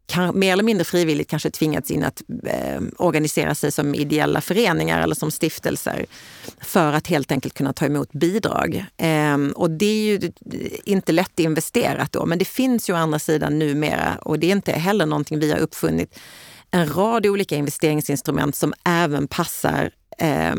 [0.10, 5.02] kan, mer eller mindre frivilligt kanske tvingats in att eh, organisera sig som ideella föreningar
[5.02, 6.06] eller som stiftelser
[6.62, 8.86] för att helt enkelt kunna ta emot bidrag.
[8.98, 10.32] Eh, och det är ju
[10.84, 14.52] inte lätt investerat då, men det finns ju å andra sidan numera och det är
[14.52, 16.20] inte heller någonting vi har uppfunnit
[16.72, 20.56] en rad olika investeringsinstrument som även passar eh,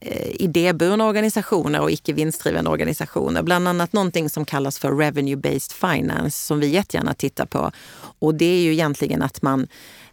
[0.00, 3.42] Eh, idéburna organisationer och icke vinstdrivande organisationer.
[3.42, 7.70] Bland annat någonting som kallas för revenue-based finance som vi jättegärna tittar på.
[8.18, 9.66] Och det är ju egentligen att man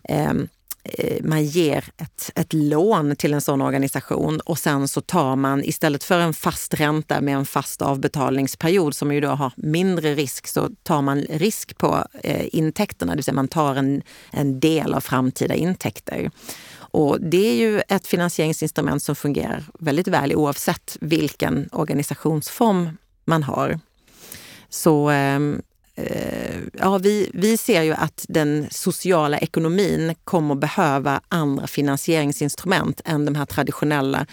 [0.03, 0.47] ehm,
[0.83, 5.63] eh, man ger ett, ett lån till en sån organisation och sen så tar man
[5.63, 10.47] istället för en fast ränta med en fast avbetalningsperiod som ju då har mindre risk
[10.47, 14.93] så tar man risk på eh, intäkterna, det vill säga man tar en, en del
[14.93, 16.31] av framtida intäkter.
[16.95, 23.79] Och det är ju ett finansieringsinstrument som fungerar väldigt väl oavsett vilken organisationsform man har.
[24.69, 25.61] Så ehm,
[25.95, 33.25] eh, ja, vi, vi ser ju att den sociala ekonomin kommer behöva andra finansieringsinstrument än
[33.25, 34.25] de här traditionella,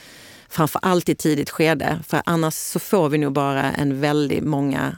[0.48, 1.98] framför allt i tidigt skede.
[2.07, 4.96] För annars så får vi nog bara en väldigt många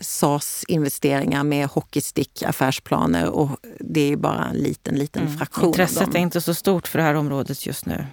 [0.00, 5.38] SAS-investeringar med hockeystick affärsplaner och det är bara en liten, liten mm.
[5.38, 5.66] fraktion.
[5.66, 8.06] Intresset är inte så stort för det här området just nu.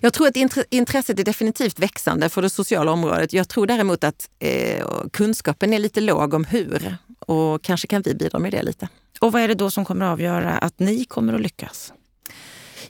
[0.00, 0.36] Jag tror att
[0.70, 3.32] intresset är definitivt växande för det sociala området.
[3.32, 8.14] Jag tror däremot att eh, kunskapen är lite låg om hur och kanske kan vi
[8.14, 8.88] bidra med det lite.
[9.20, 11.92] Och vad är det då som kommer att avgöra att ni kommer att lyckas?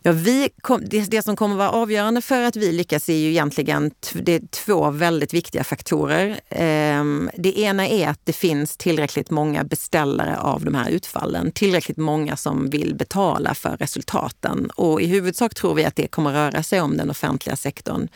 [0.06, 3.28] Ja, vi kom, det, det, som kommer vara avgörande för att vi lyckas är ju
[3.28, 6.40] egentligen det är två väldigt viktiga faktorer.
[6.48, 11.52] Eh, det ena är att det finns tillräckligt många beställare av de här utfallen.
[11.52, 14.70] Tillräckligt många som vill betala för resultaten.
[14.70, 18.08] Och i huvudsak tror vi att det kommer röra sig om den offentliga sektorn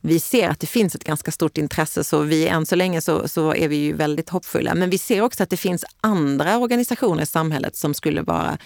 [0.00, 3.28] vi ser att det finns ett ganska stort intresse så vi än så länge så,
[3.28, 4.74] så är vi ju väldigt hoppfulla.
[4.74, 8.58] Men vi ser också att det finns andra organisationer i samhället som skulle vara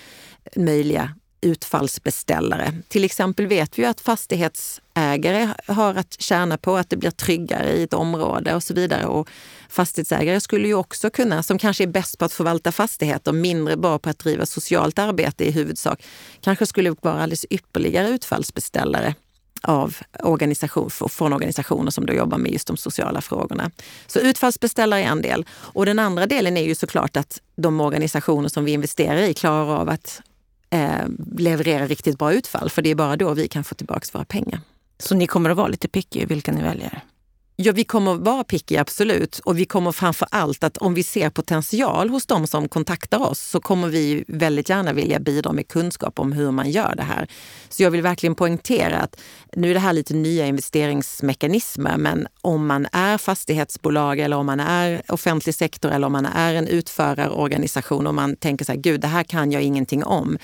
[0.56, 2.72] möjliga utfallsbeställare.
[2.88, 7.72] Till exempel vet vi ju att fastighetsägare har att tjäna på att det blir tryggare
[7.72, 9.06] i ett område och så vidare.
[9.06, 9.28] Och
[9.68, 13.98] fastighetsägare skulle ju också kunna, som kanske är bäst på att förvalta fastigheter, mindre bra
[13.98, 16.02] på att driva socialt arbete i huvudsak,
[16.40, 19.14] kanske skulle vara alldeles ypperligare utfallsbeställare
[19.62, 23.70] av organisation, från organisationer som då jobbar med just de sociala frågorna.
[24.06, 25.46] Så utfallsbeställare är en del.
[25.50, 29.80] Och den andra delen är ju såklart att de organisationer som vi investerar i klarar
[29.80, 30.20] av att
[30.70, 32.70] eh, leverera riktigt bra utfall.
[32.70, 34.60] För det är bara då vi kan få tillbaka våra pengar.
[34.98, 37.02] Så ni kommer att vara lite picky vilka ni väljer?
[37.60, 39.38] Ja, vi kommer vara picky, absolut.
[39.38, 43.40] Och vi kommer framför allt att om vi ser potential hos de som kontaktar oss
[43.40, 47.28] så kommer vi väldigt gärna vilja bidra med kunskap om hur man gör det här.
[47.68, 49.20] Så jag vill verkligen poängtera att
[49.56, 54.60] nu är det här lite nya investeringsmekanismer, men om man är fastighetsbolag eller om man
[54.60, 59.00] är offentlig sektor eller om man är en utförarorganisation och man tänker så här, gud,
[59.00, 60.38] det här kan jag ingenting om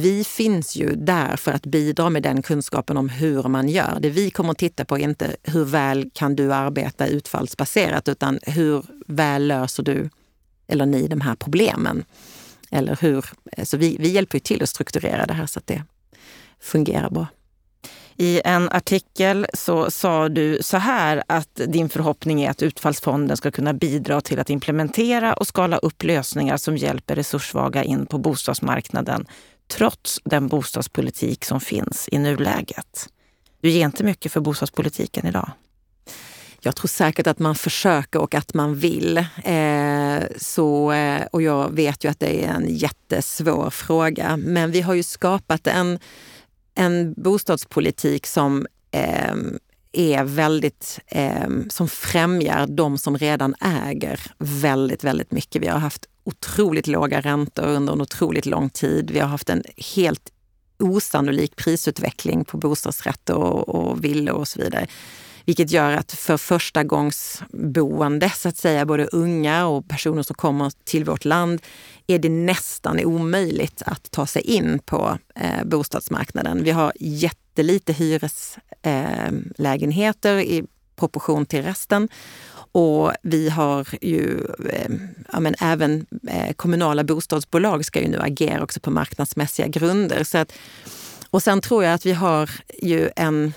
[0.00, 3.98] vi finns ju där för att bidra med den kunskapen om hur man gör.
[4.00, 8.38] Det vi kommer att titta på är inte hur väl kan du arbeta utfallsbaserat utan
[8.42, 10.10] hur väl löser du
[10.66, 12.04] eller ni de här problemen.
[12.70, 13.24] Eller hur,
[13.62, 15.82] så vi, vi hjälper till att strukturera det här så att det
[16.60, 17.26] fungerar bra.
[18.16, 23.50] I en artikel så sa du så här att din förhoppning är att Utfallsfonden ska
[23.50, 29.26] kunna bidra till att implementera och skala upp lösningar som hjälper resurssvaga in på bostadsmarknaden
[29.68, 33.08] trots den bostadspolitik som finns i nuläget.
[33.60, 35.50] Du ger inte mycket för bostadspolitiken idag.
[36.60, 39.18] Jag tror säkert att man försöker och att man vill.
[39.44, 44.36] Eh, så, eh, och jag vet ju att det är en jättesvår fråga.
[44.36, 45.98] Men vi har ju skapat en,
[46.74, 49.34] en bostadspolitik som eh,
[49.92, 55.62] är väldigt, eh, som främjar de som redan äger väldigt, väldigt mycket.
[55.62, 59.10] Vi har haft otroligt låga räntor under en otroligt lång tid.
[59.10, 59.62] Vi har haft en
[59.94, 60.32] helt
[60.78, 64.86] osannolik prisutveckling på bostadsrätter och, och villor och så vidare.
[65.44, 71.04] Vilket gör att för förstagångsboende, så att säga, både unga och personer som kommer till
[71.04, 71.62] vårt land,
[72.06, 76.64] är det nästan omöjligt att ta sig in på eh, bostadsmarknaden.
[76.64, 80.64] Vi har jättelite hyreslägenheter eh, i
[80.96, 82.08] proportion till resten.
[82.72, 84.90] Och vi har ju, eh,
[85.32, 90.24] ja, men även eh, kommunala bostadsbolag ska ju nu agera också på marknadsmässiga grunder.
[90.24, 90.52] Så att,
[91.30, 92.50] och sen tror jag att vi har
[92.82, 93.52] ju en,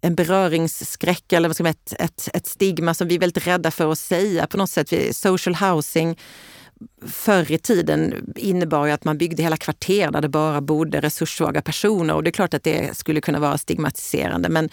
[0.00, 3.70] en beröringsskräck eller vad ska man, ett, ett, ett stigma som vi är väldigt rädda
[3.70, 5.16] för att säga på något sätt.
[5.16, 6.18] Social housing
[7.06, 11.62] förr i tiden innebar ju att man byggde hela kvarter där det bara bodde resurssvaga
[11.62, 14.48] personer och det är klart att det skulle kunna vara stigmatiserande.
[14.48, 14.70] Men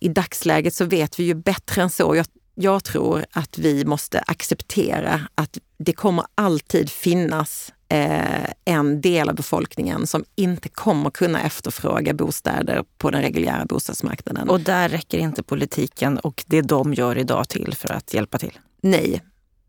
[0.00, 2.16] i dagsläget så vet vi ju bättre än så.
[2.16, 9.28] Jag, jag tror att vi måste acceptera att det kommer alltid finnas eh, en del
[9.28, 14.48] av befolkningen som inte kommer kunna efterfråga bostäder på den reguljära bostadsmarknaden.
[14.48, 18.58] Och där räcker inte politiken och det de gör idag till för att hjälpa till?
[18.80, 19.22] Nej.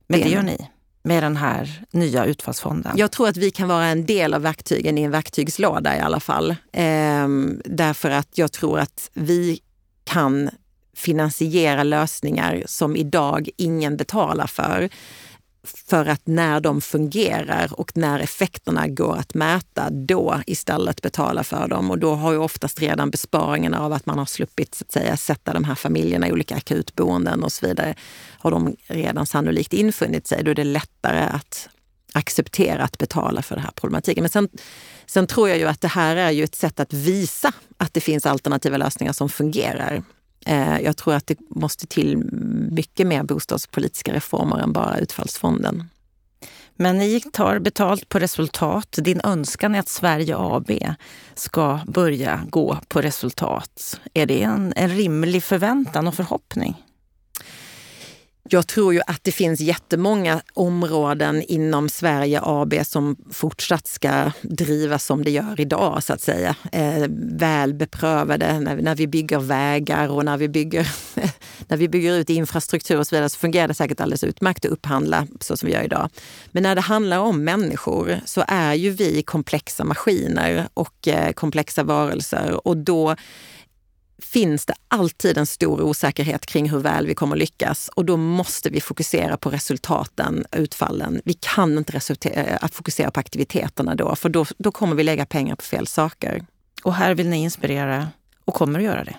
[0.07, 0.69] Men det gör ni?
[1.05, 2.93] med den här nya utfallsfonden?
[2.97, 6.19] Jag tror att vi kan vara en del av verktygen i en verktygslåda i alla
[6.19, 6.55] fall.
[6.71, 9.59] Ehm, därför att jag tror att vi
[10.03, 10.49] kan
[10.95, 14.89] finansiera lösningar som idag ingen betalar för.
[15.63, 21.67] För att när de fungerar och när effekterna går att mäta, då istället betala för
[21.67, 21.91] dem.
[21.91, 25.17] Och då har ju oftast redan besparingarna av att man har sluppit så att säga,
[25.17, 27.95] sätta de här familjerna i olika akutboenden och så vidare,
[28.39, 30.43] har de redan sannolikt infunnit sig.
[30.43, 31.69] Då är det lättare att
[32.13, 34.23] acceptera att betala för den här problematiken.
[34.23, 34.49] Men sen,
[35.05, 38.01] sen tror jag ju att det här är ju ett sätt att visa att det
[38.01, 40.03] finns alternativa lösningar som fungerar.
[40.45, 42.17] Eh, jag tror att det måste till
[42.71, 45.89] mycket mer bostadspolitiska reformer än bara utfallsfonden.
[46.75, 48.97] Men ni tar betalt på resultat.
[49.01, 50.71] Din önskan är att Sverige AB
[51.33, 53.99] ska börja gå på resultat.
[54.13, 56.83] Är det en, en rimlig förväntan och förhoppning?
[58.49, 65.05] Jag tror ju att det finns jättemånga områden inom Sverige AB som fortsatt ska drivas
[65.05, 66.55] som det gör idag, så att säga.
[66.71, 70.87] Eh, väl beprövade när, när vi bygger vägar och när vi bygger,
[71.67, 74.71] när vi bygger ut infrastruktur och så vidare så fungerar det säkert alldeles utmärkt att
[74.71, 76.09] upphandla så som vi gör idag.
[76.51, 81.83] Men när det handlar om människor så är ju vi komplexa maskiner och eh, komplexa
[81.83, 83.15] varelser och då
[84.25, 88.69] finns det alltid en stor osäkerhet kring hur väl vi kommer lyckas och då måste
[88.69, 91.21] vi fokusera på resultaten, utfallen.
[91.25, 92.01] Vi kan inte
[92.61, 96.45] att fokusera på aktiviteterna då, för då, då kommer vi lägga pengar på fel saker.
[96.83, 98.07] Och här vill ni inspirera
[98.45, 99.15] och kommer att göra det?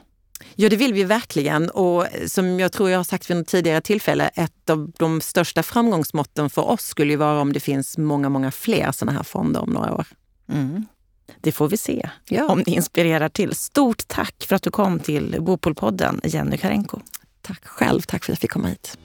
[0.55, 1.71] Ja, det vill vi verkligen.
[1.71, 5.63] Och som jag tror jag har sagt vid något tidigare tillfälle, ett av de största
[5.63, 9.61] framgångsmåtten för oss skulle ju vara om det finns många, många fler sådana här fonder
[9.61, 10.07] om några år.
[10.53, 10.87] Mm.
[11.41, 12.45] Det får vi se ja.
[12.49, 13.55] om det inspirerar till.
[13.55, 17.01] Stort tack för att du kom till Bopolpodden, Jenny Karenko.
[17.43, 18.01] Tack själv.
[18.01, 18.99] Tack för att jag fick komma hit.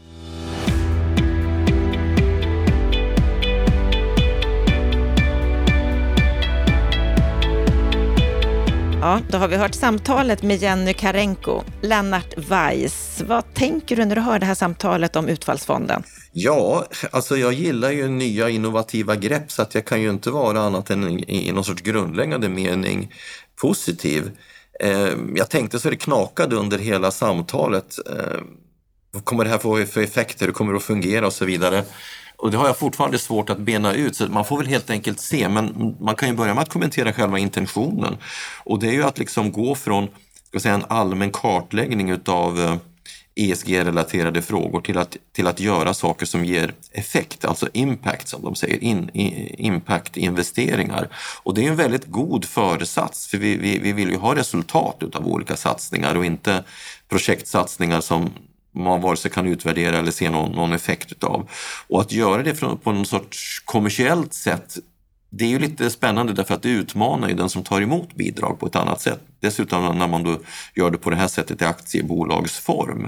[9.01, 11.61] Ja, då har vi hört samtalet med Jenny Karenko.
[11.81, 16.03] Lennart Weiss, vad tänker du när du hör det här samtalet om Utfallsfonden?
[16.31, 20.61] Ja, alltså jag gillar ju nya innovativa grepp så att jag kan ju inte vara
[20.61, 23.13] annat än i någon sorts grundläggande mening
[23.61, 24.31] positiv.
[24.79, 27.95] Eh, jag tänkte så det knakade under hela samtalet.
[28.09, 28.39] Eh,
[29.11, 30.45] vad kommer det här få för effekter?
[30.45, 31.83] Hur kommer det att fungera och så vidare?
[32.41, 35.19] Och det har jag fortfarande svårt att bena ut, så man får väl helt enkelt
[35.19, 35.49] se.
[35.49, 38.17] Men man kan ju börja med att kommentera själva intentionen.
[38.63, 40.07] Och det är ju att liksom gå från
[40.47, 42.75] ska säga, en allmän kartläggning utav eh,
[43.35, 48.55] ESG-relaterade frågor till att, till att göra saker som ger effekt, alltså impact som de
[48.55, 49.09] säger, in,
[49.57, 51.09] impact-investeringar.
[51.43, 54.97] Och det är en väldigt god föresats för vi, vi, vi vill ju ha resultat
[54.99, 56.63] utav olika satsningar och inte
[57.09, 58.29] projektsatsningar som
[58.75, 61.49] man vare sig kan utvärdera eller se någon, någon effekt utav.
[61.87, 64.77] Och att göra det på något sorts kommersiellt sätt
[65.33, 68.59] det är ju lite spännande därför att det utmanar ju den som tar emot bidrag
[68.59, 69.19] på ett annat sätt.
[69.39, 70.39] Dessutom när man då
[70.75, 73.01] gör det på det här sättet i aktiebolagsform.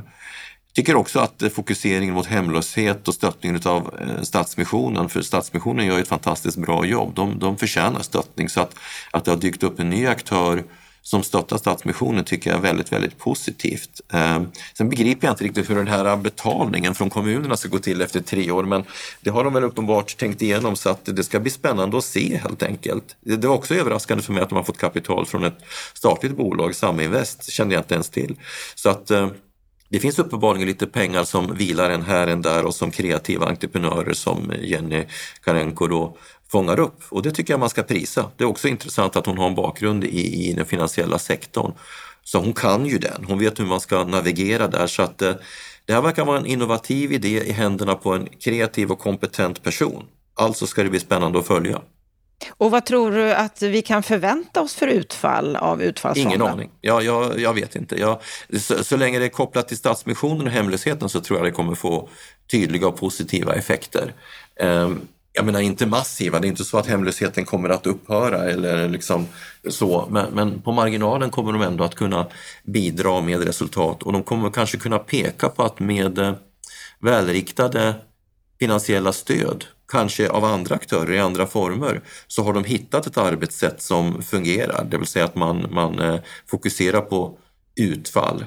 [0.68, 6.00] Jag tycker också att fokuseringen mot hemlöshet och stöttningen av eh, Stadsmissionen, för Stadsmissionen gör
[6.00, 7.16] ett fantastiskt bra jobb.
[7.16, 8.76] De, de förtjänar stöttning så att,
[9.12, 10.64] att det har dykt upp en ny aktör
[11.04, 14.02] som stöttar Stadsmissionen tycker jag är väldigt, väldigt positivt.
[14.14, 14.42] Eh,
[14.74, 18.22] sen begriper jag inte riktigt hur den här betalningen från kommunerna ska gå till efter
[18.22, 18.84] tre år, men
[19.22, 22.38] det har de väl uppenbart tänkt igenom så att det ska bli spännande att se
[22.38, 23.16] helt enkelt.
[23.22, 25.58] Det var också överraskande för mig att de har fått kapital från ett
[25.94, 28.36] statligt bolag, Saminvest, kände jag inte ens till.
[28.76, 29.28] Så att eh,
[29.94, 34.14] det finns uppenbarligen lite pengar som vilar en här, en där och som kreativa entreprenörer
[34.14, 35.04] som Jenny
[35.44, 36.18] Karenko då
[36.54, 38.32] fångar upp och det tycker jag man ska prisa.
[38.38, 41.74] Det är också intressant att hon har en bakgrund i, i den finansiella sektorn.
[42.24, 45.34] Så hon kan ju den, hon vet hur man ska navigera där så att eh,
[45.86, 50.04] det här verkar vara en innovativ idé i händerna på en kreativ och kompetent person.
[50.36, 51.82] Alltså ska det bli spännande att följa.
[52.58, 56.32] Och vad tror du att vi kan förvänta oss för utfall av utfallsfonden?
[56.32, 56.70] Ingen aning.
[56.82, 58.00] Ja, jag, jag vet inte.
[58.00, 58.22] Jag,
[58.60, 61.76] så, så, länge det är kopplat till Stadsmissionen och hemlösheten så tror jag det kommer
[61.76, 62.10] få
[62.52, 64.14] tydliga och positiva effekter.
[64.60, 68.90] Um, jag menar inte massiva, det är inte så att hemlösheten kommer att upphöra eller
[68.90, 69.28] liksom
[69.70, 72.28] så, men, men, på marginalen kommer de ändå att kunna
[72.64, 74.04] bidra med resultat.
[74.04, 76.34] Och de kommer kanske kunna peka på att med eh,
[77.00, 77.96] välriktade
[78.60, 83.82] finansiella stöd, kanske av andra aktörer i andra former, så har de hittat ett arbetssätt
[83.82, 87.38] som fungerar, det vill säga att man, man eh, fokuserar på
[87.76, 88.46] utfall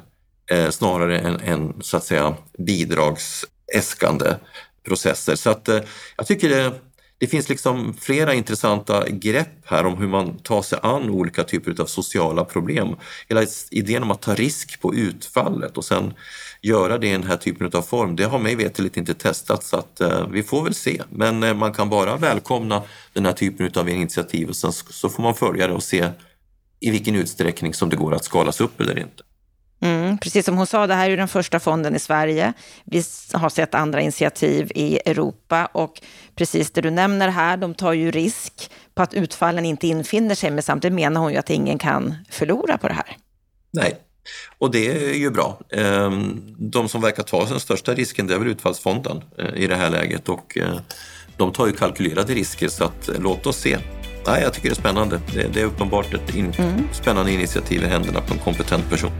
[0.50, 4.34] eh, snarare än, än så att säga bidragsäskande
[4.86, 5.36] processer.
[5.36, 5.80] Så att eh,
[6.16, 6.72] jag tycker det,
[7.18, 11.80] det finns liksom flera intressanta grepp här om hur man tar sig an olika typer
[11.80, 12.96] av sociala problem.
[13.28, 16.14] Hela idén om att ta risk på utfallet och sen
[16.62, 19.76] göra det i den här typen av form, det har mig veterligt inte testats så
[19.76, 21.02] att eh, vi får väl se.
[21.10, 22.82] Men eh, man kan bara välkomna
[23.12, 26.08] den här typen av initiativ och sen så får man följa det och se
[26.80, 29.22] i vilken utsträckning som det går att skalas upp eller inte.
[29.80, 32.52] Mm, precis som hon sa, det här är den första fonden i Sverige.
[32.84, 33.02] Vi
[33.32, 36.02] har sett andra initiativ i Europa och
[36.34, 40.50] precis det du nämner här, de tar ju risk på att utfallen inte infinner sig,
[40.50, 43.16] men samtidigt menar hon ju att ingen kan förlora på det här.
[43.70, 43.98] Nej,
[44.58, 45.60] och det är ju bra.
[45.72, 49.76] Ehm, de som verkar ta den största risken det är väl utfallsfonden eh, i det
[49.76, 50.80] här läget och eh,
[51.36, 53.78] de tar ju kalkylerade risker så att eh, låt oss se.
[54.26, 55.20] Nej, jag tycker det är spännande.
[55.52, 56.88] Det är uppenbart ett in mm.
[56.92, 59.10] spännande initiativ i händerna på en kompetent person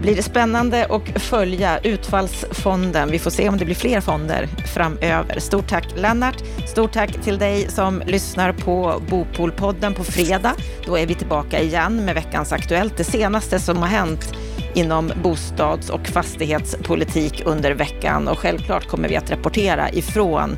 [0.00, 3.10] blir det spännande att följa Utfallsfonden.
[3.10, 5.38] Vi får se om det blir fler fonder framöver.
[5.38, 6.42] Stort tack Lennart.
[6.66, 10.54] Stort tack till dig som lyssnar på Bopolpodden på fredag.
[10.86, 14.34] Då är vi tillbaka igen med veckans Aktuellt, det senaste som har hänt
[14.74, 20.56] inom bostads och fastighetspolitik under veckan och självklart kommer vi att rapportera ifrån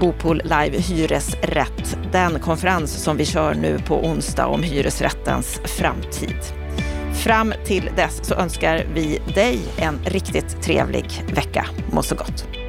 [0.00, 6.65] Bopol Live Hyresrätt, den konferens som vi kör nu på onsdag om hyresrättens framtid.
[7.26, 11.66] Fram till dess så önskar vi dig en riktigt trevlig vecka.
[11.92, 12.65] Må så gott!